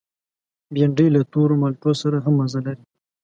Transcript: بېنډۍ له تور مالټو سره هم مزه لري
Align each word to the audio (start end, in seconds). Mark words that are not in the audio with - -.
بېنډۍ 0.73 1.07
له 1.15 1.21
تور 1.31 1.49
مالټو 1.61 1.91
سره 2.01 2.17
هم 2.25 2.33
مزه 2.39 2.59
لري 2.65 2.83